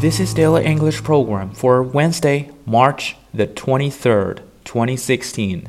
[0.00, 5.68] This is Daily English Program for Wednesday, March the 23rd, 2016.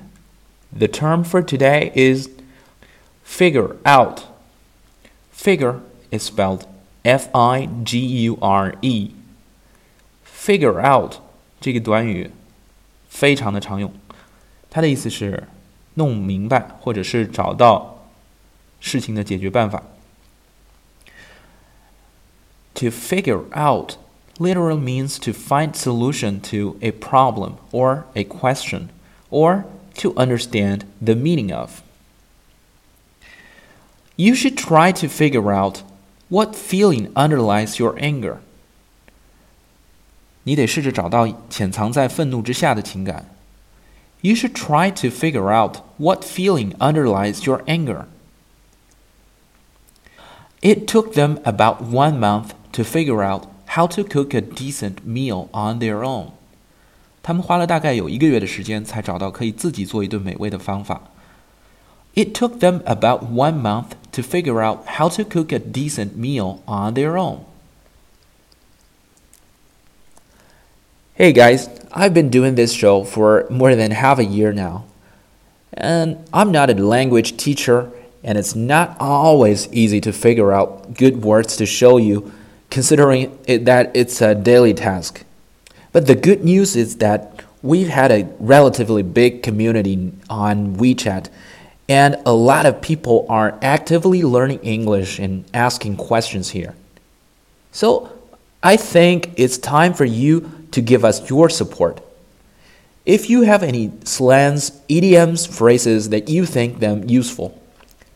[0.71, 2.29] The term for today is
[3.23, 4.25] figure out.
[5.32, 6.68] Figure is spelled
[7.05, 9.11] F I G U R E.
[10.25, 11.21] Figure out
[11.61, 12.32] 这个短语
[13.09, 13.93] 非常的常用，
[14.70, 15.48] 它的意思是
[15.95, 18.05] 弄明白或者是找到
[18.79, 19.83] 事情的解决办法。
[22.75, 23.93] To figure out
[24.39, 28.89] literally means to find solution to a problem or a question
[29.29, 29.65] or
[29.96, 31.82] to understand the meaning of.
[34.16, 35.83] You should try to figure out
[36.30, 38.39] what feeling underlies your anger.
[40.44, 43.25] 你得试着找到潜藏在愤怒之下的情感。
[44.22, 48.06] You should try to figure out what feeling underlies your anger.
[50.61, 55.50] It took them about one month to figure out how to cook a decent meal
[55.52, 56.31] on their own.
[57.22, 61.02] 他们花了大概有一个月的时间才找到可以自己做一顿美味的方法。
[62.16, 66.94] It took them about one month to figure out how to cook a decent meal on
[66.94, 67.42] their own.
[71.14, 74.86] Hey guys, I've been doing this show for more than half a year now.
[75.73, 77.92] And I'm not a language teacher,
[78.23, 82.31] and it's not always easy to figure out good words to show you
[82.73, 85.25] considering it, that it's a daily task.
[85.92, 91.28] But the good news is that we've had a relatively big community on WeChat,
[91.87, 96.75] and a lot of people are actively learning English and asking questions here.
[97.73, 98.11] So
[98.62, 102.00] I think it's time for you to give us your support.
[103.05, 107.61] If you have any slangs, idioms, phrases that you think them useful,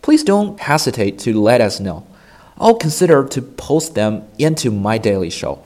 [0.01, 2.07] please don't hesitate to let us know.
[2.59, 5.63] I'll consider to post them into my daily show.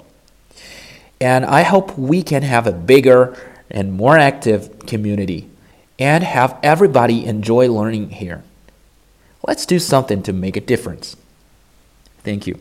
[1.21, 3.37] And I hope we can have a bigger
[3.71, 5.49] and more active community
[5.99, 8.43] and have everybody enjoy learning here.
[9.47, 11.17] Let's do something to make a difference.
[12.25, 12.59] Thank you.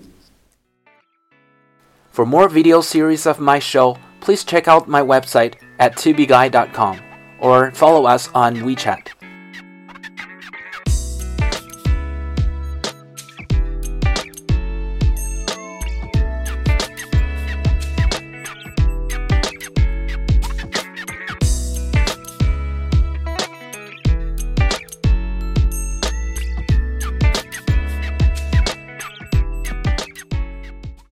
[2.11, 6.99] For more video series of my show, please check out my website at tubeguy.com
[7.39, 9.18] or follow us on WeChat.